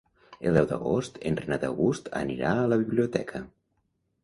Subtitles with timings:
[0.51, 3.45] El deu d'agost en Renat August anirà a la biblioteca.